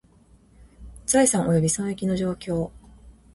[1.05, 2.71] 財産および損益の状況